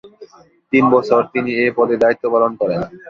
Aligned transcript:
তিন 0.73 0.83
বছর 0.95 1.21
তিনি 1.33 1.49
এ 1.63 1.67
পদে 1.77 1.95
দায়িত্ব 2.03 2.23
পালন 2.33 2.51
করেন। 2.61 2.79